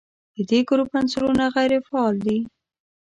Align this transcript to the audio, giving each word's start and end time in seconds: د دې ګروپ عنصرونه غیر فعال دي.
د 0.35 0.37
دې 0.49 0.59
ګروپ 0.69 0.89
عنصرونه 0.99 1.43
غیر 1.55 1.71
فعال 1.87 2.15
دي. 2.25 2.37